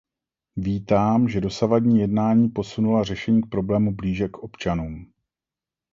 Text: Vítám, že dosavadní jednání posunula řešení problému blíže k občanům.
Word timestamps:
Vítám, 0.55 1.29
že 1.29 1.41
dosavadní 1.41 1.99
jednání 1.99 2.49
posunula 2.49 3.03
řešení 3.03 3.41
problému 3.41 3.95
blíže 3.95 4.27
k 4.29 4.37
občanům. 4.37 5.13